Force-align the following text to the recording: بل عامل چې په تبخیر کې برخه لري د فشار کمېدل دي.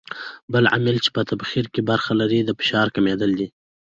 بل 0.51 0.63
عامل 0.71 0.97
چې 1.03 1.09
په 1.15 1.21
تبخیر 1.29 1.65
کې 1.73 1.81
برخه 1.89 2.11
لري 2.21 2.39
د 2.43 2.49
فشار 2.59 2.87
کمېدل 2.95 3.31
دي. 3.39 3.47